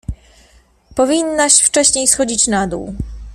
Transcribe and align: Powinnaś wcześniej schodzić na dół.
Powinnaś 0.95 1.61
wcześniej 1.61 2.07
schodzić 2.07 2.47
na 2.47 2.67
dół. 2.67 2.95